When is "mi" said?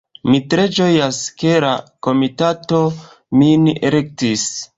0.27-0.37